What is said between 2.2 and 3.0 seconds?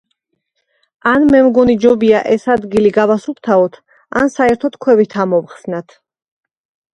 ეს ადგილი